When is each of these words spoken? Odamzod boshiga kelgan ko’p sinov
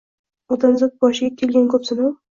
Odamzod 0.55 0.95
boshiga 1.05 1.37
kelgan 1.43 1.71
ko’p 1.75 1.87
sinov 1.91 2.13